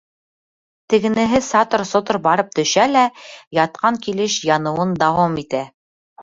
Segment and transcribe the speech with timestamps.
[0.93, 3.03] Тегенеһе сатыр-сотор барып төшә лә,
[3.59, 5.63] ятҡан килеш яныуын дауам итә.